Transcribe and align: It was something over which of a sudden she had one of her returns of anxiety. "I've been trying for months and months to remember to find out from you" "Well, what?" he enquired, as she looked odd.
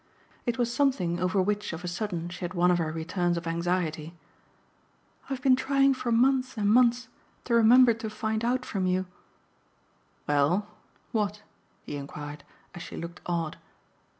It 0.47 0.57
was 0.57 0.73
something 0.73 1.19
over 1.19 1.39
which 1.43 1.73
of 1.73 1.83
a 1.83 1.87
sudden 1.87 2.29
she 2.29 2.39
had 2.39 2.55
one 2.55 2.71
of 2.71 2.79
her 2.79 2.91
returns 2.91 3.37
of 3.37 3.45
anxiety. 3.45 4.15
"I've 5.29 5.43
been 5.43 5.55
trying 5.55 5.93
for 5.93 6.11
months 6.11 6.57
and 6.57 6.73
months 6.73 7.07
to 7.45 7.53
remember 7.53 7.93
to 7.93 8.09
find 8.09 8.43
out 8.43 8.65
from 8.65 8.87
you" 8.87 9.05
"Well, 10.27 10.67
what?" 11.11 11.43
he 11.83 11.97
enquired, 11.97 12.43
as 12.73 12.81
she 12.81 12.97
looked 12.97 13.21
odd. 13.27 13.57